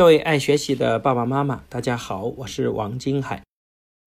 [0.00, 3.44] 各位爱学习的爸爸妈妈，大家好，我是王金海。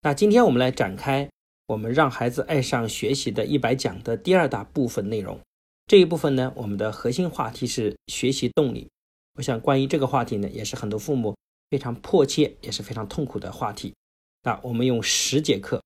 [0.01, 1.29] 那今天我们来展开
[1.67, 5.39] 我们让孩子爱上学习的一百讲的第二大部分内容。
[5.85, 8.89] 这一部分呢，我们的核心话题是学习动力。
[9.35, 11.37] 我想关于这个话题呢，也是很多父母
[11.69, 13.94] 非常迫切，也是非常痛苦的话题。
[14.41, 15.79] 那我们用十节课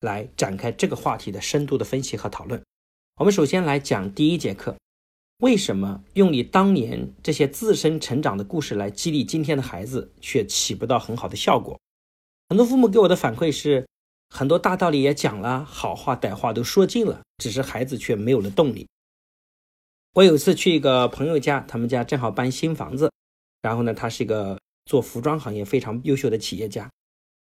[0.00, 2.62] 来展开这个话题的深度的分析和讨论。
[3.16, 4.76] 我们首先来讲第一节课。
[5.38, 11.78] 为什么用你当年这些自身成长的故事来激励今天的孩子，却起不到很好的效果？
[12.48, 13.86] 很多父母给我的反馈是，
[14.30, 18.86] 很多大道理也讲了，好话歹话都说尽了，只是孩子却没有了动力。
[20.12, 23.10] 我有一次去一个朋友家，他们家正好搬新房子，
[23.60, 26.88] 然后呢，他是一个做服装行业非常优秀的企业家，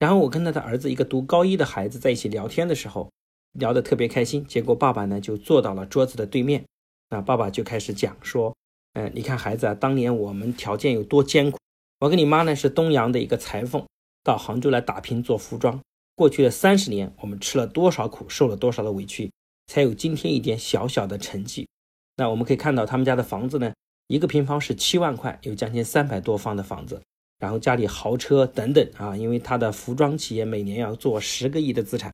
[0.01, 3.09] 然后我跟他的儿子一个读高一的孩子在一起聊天的时候，
[3.53, 6.65] 聊得特别开心，结果爸爸呢就坐到了桌子的对面。
[7.11, 8.55] 那爸爸就开始讲说，
[8.93, 11.59] 嗯，你看孩子啊，当年我们条件有多艰苦。
[12.01, 13.85] 我跟你妈呢是东阳的一个裁缝，
[14.23, 15.81] 到杭州来打拼做服装。
[16.15, 19.33] 过去的三十年，我们吃了多少苦，受了多少的委屈，
[19.69, 21.67] 才有今天一点小小的成绩。
[22.17, 23.73] 那我们可以看到他们家的房子呢，
[24.09, 27.01] 一个平方是七万块，有将近三百多方的房子，
[27.39, 32.13] 然后家里豪车等等啊，因为他的服装企业每年要做十个亿的资产。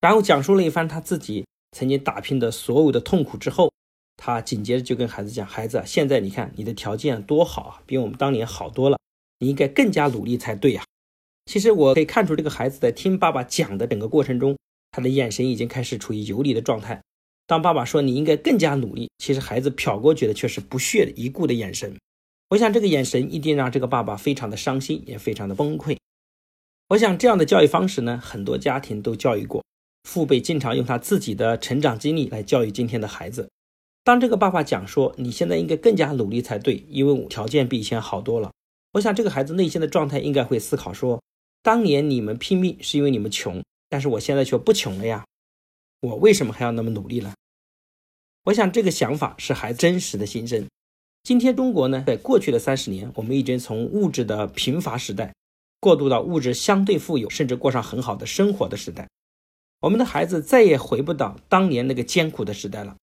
[0.00, 3.72] 然后讲述了一番他自己曾经打拼的所有的痛苦之后。
[4.16, 8.98] 他紧接着就跟孩子讲：“孩子，现在你看你的条件多好啊，比我们当年好多了。
[9.40, 10.82] 你应该更加努力才对呀。”
[11.46, 14.56] 其实我可以看出，这个孩子在听爸爸讲的整个过程中，
[14.92, 17.02] 他的眼神已经开始处于游离的状态。
[17.46, 21.94] 当爸爸说你应该更加努力，其实孩子瞟过去的却是不屑一顾的眼神。
[22.50, 25.98] 我想这个眼神一定让这个爸爸非常的伤心，也非常的崩溃。
[26.88, 29.62] 我想这样的教育方式呢，很多家庭都教育过，
[30.04, 33.50] 父辈经常用他自己的成长经历来教育今天的孩子。
[34.04, 38.52] 当这个爸爸讲说你现在应该更加努力才对，因为条件比以前好多了。
[38.92, 41.22] 我想这个孩子内心的状态应该会思考说，
[41.62, 45.24] 当年你们拼命是因为你们穷，但是我现在却不穷了呀，
[46.00, 47.32] 我为什么还要那么努力呢？
[48.44, 50.66] 我想这个想法是孩子真实的心声。
[51.22, 55.32] 今天中国呢，在过去的三十年，我们已经从物质的贫乏时代，
[55.80, 59.08] 过渡到物质相对富有，甚至过上很好的生活的时代。
[59.80, 62.94] 我们的孩子再也回不到当年那个艰苦的时代了。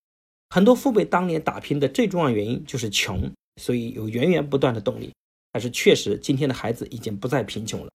[0.54, 3.32] 很多父辈当年打拼的最重要原因就是穷，
[3.62, 5.14] 所以有源源不断的动力。
[5.54, 7.90] 但是确实，今天的孩子已经不再贫穷了，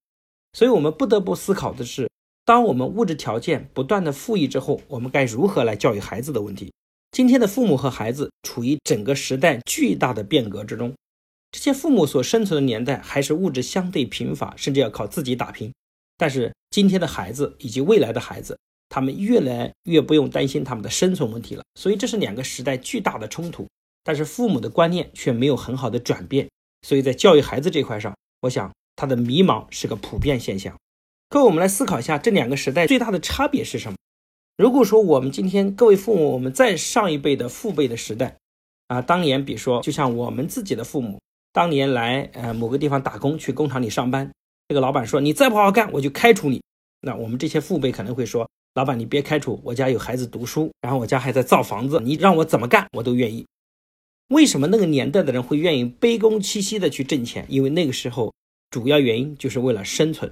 [0.53, 2.09] 所以我们不得不思考的是，
[2.45, 6.73] 当我们物质条件不断的富裕之后，我们该如何来教育孩子的问题。
[7.11, 10.95] 今天的父母和孩子处于整个时代巨大的变革之中，
[11.51, 15.71] 这些父母所生存的年代还是物质相对贫乏，甚至要靠自己打拼。
[16.17, 18.57] 但是今天的孩子以及未来的孩子。
[18.89, 23.67] 他们越来越不用担心他们的生存问题了，所以这是两个时代巨大的冲突。
[24.03, 26.47] 但是父母的观念却没有很好的转变，
[26.81, 30.73] 所以在教育孩子这块上，我想他的迷茫是个普遍现象。
[31.27, 33.97] 各位，我们来思考一下这两个时代最大的差别是什么？
[34.55, 38.37] 如果说我们今天各位父母，我们在上一辈的父辈的时代，
[38.87, 41.19] 啊，当年比如说就像我们自己的父母，
[41.51, 44.31] 当年来呃某个地方打工，去工厂里上班，
[44.69, 46.61] 这个老板说你再不好好干，我就开除你。
[47.01, 48.49] 那我们这些父辈可能会说。
[48.77, 53.43] 老板，你别开除我家有孩子读书，然后我家还在造房子，你让我怎么干我都愿意。
[54.27, 57.43] 为什么那个年代的人会愿意卑躬屈膝的去挣钱？
[57.49, 58.31] 因为那个时候
[58.69, 60.31] 主要原因就是为了生存。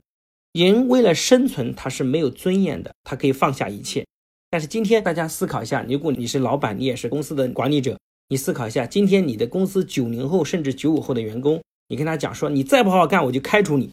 [0.51, 4.06] 人为了生存，他是没有尊严的，他可以放下一切。
[4.51, 7.97] 但是今天大家思考一下，如果你是老板，你也是公司的管理者，
[8.29, 13.89] 你思考一下，今天你的公司九零后甚至九五后的员工，你跟他讲说，你再不好好干，我就开除你。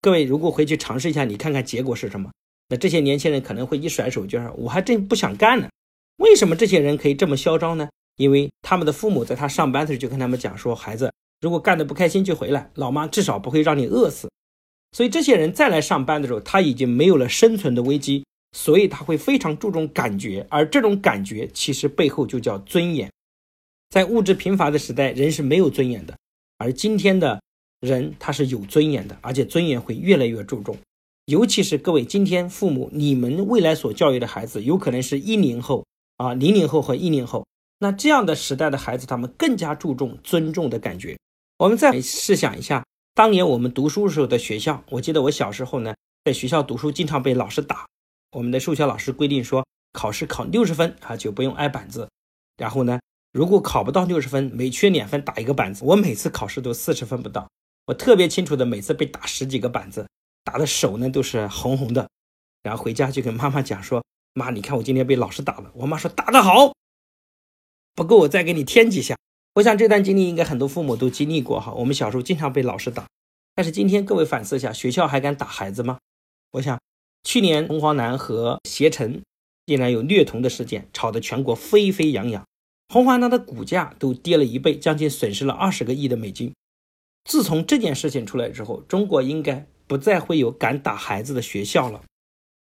[0.00, 2.30] 各位如果回去尝试一下，你看看结果是什么？
[2.68, 5.68] 那这些年轻人可能会一甩手，就是我还真不想干呢。
[6.18, 7.88] 为什么这些人可以这么嚣张呢？
[8.16, 14.28] 因为他们的父母在他上班的时候就跟他们讲说，孩子如果干得不开心就回来，老妈至少不会让你饿死。
[14.92, 23.08] 所以这些人再来上班的时候，他已经没有了生存的危机，所以他会非常注重感觉，而这种感觉其实背后就叫尊严。
[23.90, 26.16] 在物质贫乏的时代，人是没有尊严的，
[26.58, 27.40] 而今天的
[27.80, 30.76] 人他是有尊严的，而且尊严会越来越注重。
[31.28, 35.84] 尤其是各位今天父母，你们未来所教育的孩子，有可能是一零后
[36.16, 37.46] 啊，零零后和一零后。
[37.80, 41.18] 那这样的时代的孩子，他们更加注重尊重的感觉。
[41.58, 42.82] 我们再试想一下，
[43.12, 45.94] 当年我们读书时候的学校，我记得我小时候呢，
[46.24, 47.84] 在学校读书经常被老师打。
[48.32, 52.08] 我们的数学老师规定说，考试考六十分啊就不用挨板子。
[52.56, 52.98] 然后呢，
[53.34, 55.84] 如果考不到六十分，每缺两分打一个板子。
[55.84, 57.46] 我每次考试都四十分不到，
[57.84, 60.06] 我特别清楚的，每次被打十几个板子。
[60.48, 62.08] 打的手呢都是红红的，
[62.62, 64.02] 然后回家就跟妈妈讲说
[64.32, 66.72] ：“妈，你看我今天被老师打了。”我妈说：“打得好，
[67.94, 69.14] 不够我再给你添几下。”
[69.56, 71.74] 我想这段经历应该很多父母都经历过哈。
[71.74, 73.06] 我们小时候经常被老师打，
[73.54, 75.98] 但是今天各位反思一下，学校还敢打孩子吗？
[76.52, 76.80] 我想，
[77.24, 79.20] 去年红黄蓝和携程
[79.66, 82.42] 竟然有虐童的事件，吵得全国沸沸扬扬，
[82.88, 86.54] 红黄蓝的股价都跌了一倍，将近损失了二十个亿的美金。
[87.24, 92.04] 自从这件事情出来之后，中国应该不再会有敢打孩子的学校了，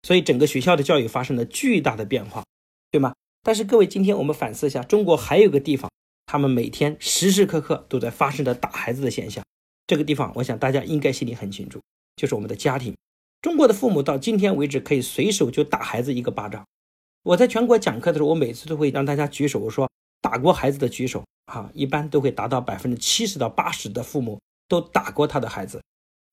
[0.02, 2.44] 所以整个学校的教育发生了巨大的变化，
[2.90, 3.14] 对吗？
[3.42, 5.90] 但是各位，今天我们反思一下，中国还有个地方，
[6.26, 9.44] 他们每天时时刻刻都在发生着打孩子的现象。
[9.86, 11.80] 这个地方，我想大家应该心里很清楚，
[12.16, 12.96] 就是我们的家庭。
[13.42, 16.64] 中国的父母到今天为止可以随手就打孩子一个巴掌。
[17.22, 19.88] 我在全国讲课的时候，我每次都会让大家举手，我说
[20.20, 25.82] 打过孩子的举手啊，一般都会达到百分之七十到八十的父母都打过他的孩子。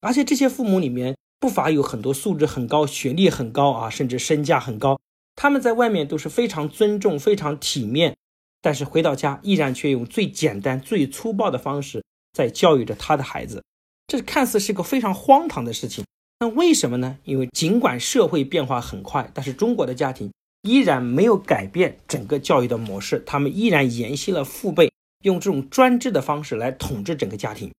[0.01, 4.99] 而且这些父母里面不乏有很多素质很高、学历很高啊，甚至身价很高。
[5.35, 8.15] 他们在外面都是非常尊重、非常体面，
[8.61, 12.03] 但是回到家依然却用最简单、最粗暴的方式。
[12.33, 13.61] 在教育着他的孩子，
[14.07, 16.05] 这看似是个非常荒唐的事情。
[16.39, 17.17] 那为什么呢？
[17.25, 20.31] 因为尽管社会变化很快，但是中国的家庭
[20.61, 24.89] 依然没有改变整个教育的模式，他们依然沿袭了父辈
[25.25, 27.69] 用这种专制的方式来统治整个家庭。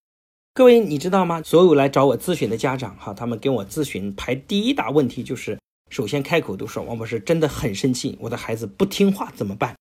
[0.54, 1.40] 各位，你知道吗？
[1.43, 5.58] 所有来找我咨询的家长，哈，他们跟我咨询排第一大问题就是，
[5.88, 9.75] 首先开口都说王博士真的很生气，我的孩子不听话怎么办？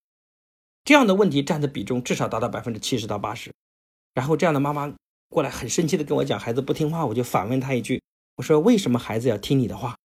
[0.85, 3.51] 这样的问题占的比重至少达到百分之七十到八十。
[4.13, 4.93] 然后这样的妈妈
[5.27, 8.01] 过来很生气的跟我讲孩子不听话，我就反问他一句，
[8.37, 9.97] 我说为什么孩子要听你的话？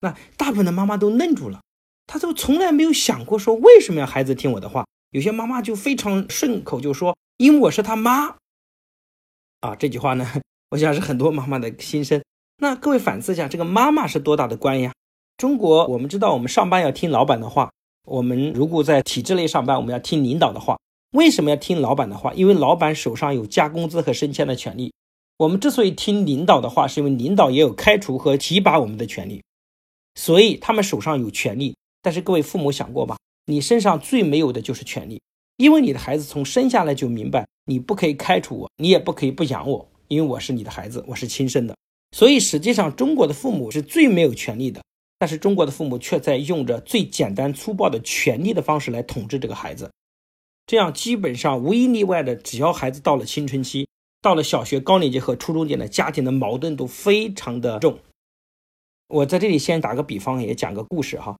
[0.00, 1.60] 那大部分的妈妈都愣住了，
[2.08, 4.84] 她都从来没有想过说为什么要孩子听我的话。
[5.10, 8.38] 有些妈妈就非常顺口就说因为我是他妈。
[9.64, 10.30] 啊，这句话呢，
[10.68, 12.22] 我想是很多妈妈的心声。
[12.58, 14.92] 那各位反思一下，这个妈妈是多大的官呀？
[15.38, 17.72] 中国我们知道，我们上班要听老板的话，
[18.06, 20.76] 我们如果在体制内上班，我们要听领导的话。
[21.12, 22.34] 为什么要听老板的话？
[22.34, 24.92] 因为老板手上有加工资和升迁的权利。
[25.38, 29.42] 我们之所以听领导的话，是因为领导也有开除和提拔我们的权利，
[30.14, 31.74] 所以他们手上有权利。
[32.02, 33.16] 但是各位父母想过吧？
[33.46, 35.22] 你身上最没有的就是权利，
[35.56, 41.74] 因为你的孩子从生下来就明白，你不可以开除我，你也不可以不养我，因为我是你的孩子，我是亲生的。
[42.12, 44.82] 所以实际上，中国的父母是最没有权利的，
[45.18, 49.90] 但是中国的父母却在用着最简单粗暴的权利的方式来统治这个孩子。
[50.66, 53.88] 这样基本上无一例外的，只要孩子到了青春期，
[54.22, 57.98] 到了小学高年级和初中阶段，家庭的矛盾都非常的重。
[59.08, 61.36] 我在这里先打个比方，也讲个故事哈。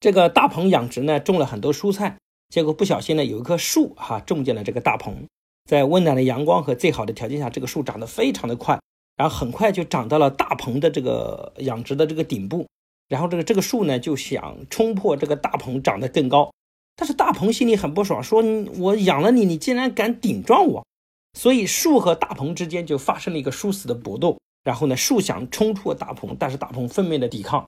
[0.00, 2.18] 这个大棚养殖呢，种了很多蔬菜，
[2.50, 5.26] 结果不小心呢，有一棵树哈种进了这个大棚，
[5.64, 8.80] 在温暖的阳光和最好的条件下，这个树长得非常的快，
[9.16, 12.66] 然后很快就长到了大棚的这个养殖的这个顶部，
[13.08, 16.50] 然后这个这个树呢就想冲破这个大棚长得更高。
[16.96, 20.84] 但是大鹏心里很不爽，说你：“我养了你，你竟然敢顶撞我！”
[21.38, 24.36] 所以树和大鹏之间就发生了一个殊死的搏斗。
[24.64, 27.66] 然后呢，树想冲出大鹏，但是大鹏奋命的抵抗。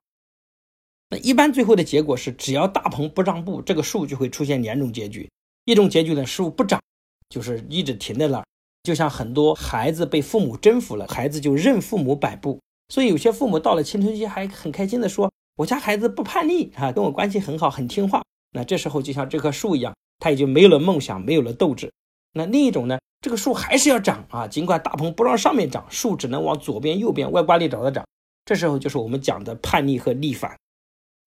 [1.12, 5.28] 那一般最后的结果是，只要大鹏不让步，这个树就会出现两种结局：
[5.66, 6.80] 一种结局呢，树不长，
[7.28, 8.44] 就是一直停在那儿，
[8.82, 12.58] 就像很多孩子被父母征服了，孩子就任父母摆布。
[12.88, 18.22] 所以有些父母到了青春期还很开心的说：“我家孩子不叛逆啊，跟我关系很好，很听话。”
[18.56, 21.92] 那这时候就像这棵树一样，它已经没有了梦想，没有了斗志。
[22.32, 22.98] 那另一种呢？
[23.20, 28.02] 这个树还是要长啊，尽管大棚不让上面长，树只能往左边、右边、外观里找的长。
[28.46, 30.56] 这时候就是我们讲的叛逆和逆反。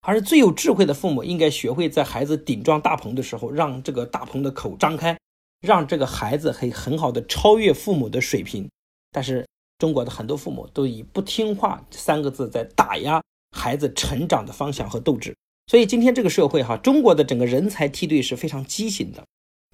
[0.07, 5.17] 而最有智慧的父母应该学会在孩子顶撞大棚的时候，让这个大棚的口张开，
[5.61, 8.69] 让这个孩子可以很好的超越父母的水平。
[9.11, 9.43] 但是
[9.79, 13.19] 中国的很多父母都以不听话三个字在打压
[13.57, 15.35] 孩子成长的方向和斗志。
[15.65, 19.23] 所以今天这个社会哈，中国的整个人才梯队是非常畸形的。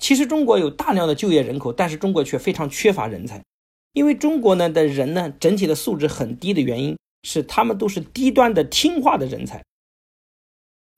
[0.02, 3.44] 其实中国有大量的就业人口，但是中国却非常缺乏人才。
[3.92, 9.62] 因为中国呢的人呢整体的素质很低的原因是，他们都是低端的听话的人才。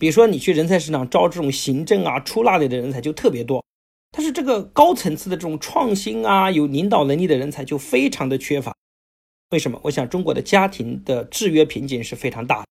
[0.03, 3.63] 比如说你去人才市场招这种行政啊、出纳类的人才就特别多，
[4.11, 8.75] 但是这个高层次的这种创新啊、有领导能力的人才就非常的缺乏。
[9.51, 9.79] 为什么？
[9.81, 12.65] 我想中国的家庭的制约瓶颈是非常大的。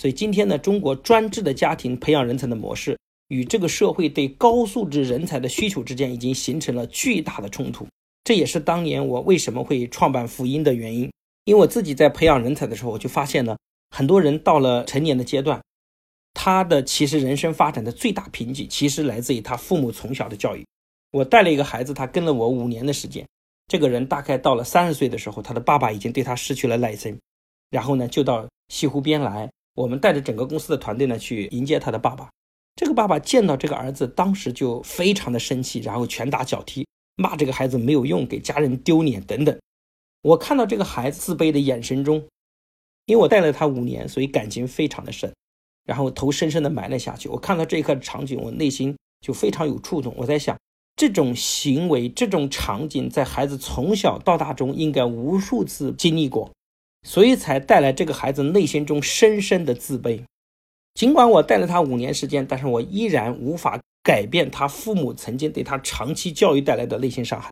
[0.00, 2.96] 所以今天呢，中国专制的家庭培养人才的模式，
[3.30, 7.84] 与这个社会对高素质人才的需求之间，已经形成了巨大的冲突。
[8.22, 11.10] 这也是当年我为什么会创办福音的原因。
[11.46, 13.56] 因为我自己在培养人才的时候，我就发现呢
[13.90, 15.60] 很多人到了成年的阶段，
[16.38, 20.62] 他的其实人生发展的最大瓶颈，其实来自于他父母从小的教育。
[21.10, 23.26] 我带了一个孩子，他跟了我五年的时间，
[23.68, 27.18] 这个人大概到了三十岁的时候，他的爸爸已经对他失去了耐心，
[27.70, 29.50] 然后呢，就到西湖边来。
[29.74, 32.28] 我们带着整个公司的团队呢去迎接他的爸爸。
[32.74, 36.86] 这个爸爸见到这个儿子，当时就非常的生气，然后拳打脚踢。
[37.16, 39.58] 骂这个孩子没有用，给家人丢脸等等。
[40.20, 42.22] 我看到这个孩子自卑的眼神中，
[43.06, 45.34] 因为我带了他五年，所以感情非常的深，
[45.86, 47.30] 然后头深深的埋了下去。
[47.30, 50.12] 我看到这一刻的场景，我内心就非常有触动。
[50.18, 50.54] 我在想，
[50.96, 56.50] 这种行为、这种场景，在孩子从小到大中应该无数次经历过，
[57.06, 60.20] 所以才带来这个孩子内心中深深的自卑。
[60.94, 63.80] 尽管我带了他五年时间，但是我依然无法。
[64.06, 67.50] 改变他父母曾经对他长期教育带来的内心伤害，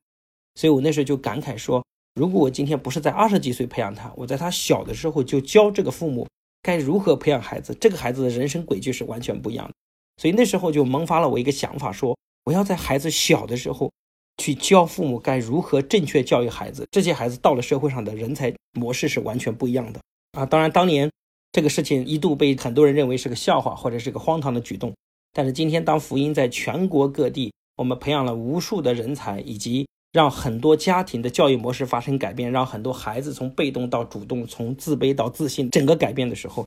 [0.55, 6.29] 所以我那时候就感慨说，如果我今天不是在二十几岁培养他，我在他小的时候就教这个父母
[6.65, 9.75] 该如何培养孩子，这个孩子的人生轨迹是完全不一样的。
[10.17, 13.93] 所以那时候就萌发了我一个想法，说我要在孩子小的时候
[14.39, 20.01] 去教父母该如何正确教育孩子，这些孩子到了社会上的人才模式是完全不一样的
[20.33, 20.47] 啊！
[20.47, 21.11] 当然，当年
[21.53, 24.95] 这个事情一度被很多人认为是个笑话或者是个荒唐的举动。
[25.35, 36.65] 但是今天，当福音在全国各地，我们培养了无数的人才，以及让很多家庭的教育模式发生改变，让很多孩子从被动到主动，从自卑到自信，整个改变的时候，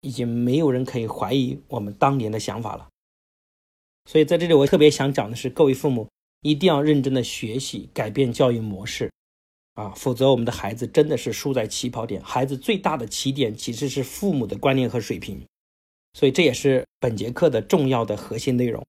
[0.00, 2.88] 已经没有人可以怀疑我们当年的想法了。
[4.06, 6.08] 所以在这里，我特别想讲的是，各位父母
[6.40, 9.12] 一定要认真的学习，改变教育模式，
[9.74, 12.20] 啊，否则我们的孩子真的是输在起跑点。
[12.24, 15.40] 孩子最大的起点其实是父母的观念和水平。
[16.14, 18.84] 所以这也是本节课的重要的核心内容。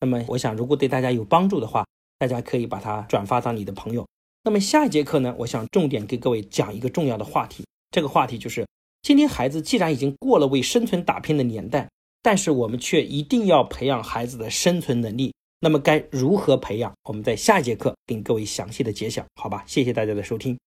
[0.00, 1.86] 那么，我想如果对大家有帮助的话，
[2.18, 4.06] 大家可以把它转发到你的朋友。
[4.42, 7.64] 那么下一节课呢，我想重点给各位讲一个重要的话题。
[7.90, 8.66] 这个话题就是：
[9.02, 11.88] 今天孩子既然已经过了为生存打拼的年代，
[12.22, 15.32] 但是我们却一定要培养孩子的生存能力。
[15.60, 16.92] 那么该如何培养？
[17.04, 19.64] 我们在下一节课给各位详细的揭晓，好吧？
[19.66, 20.58] 谢谢大家的收听。